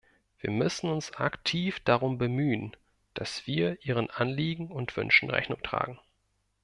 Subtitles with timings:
[0.39, 2.75] Wir müssen uns aktiv darum bemühen,
[3.13, 5.99] dass wir ihren Anliegen und Wünschen Rechnung tragen.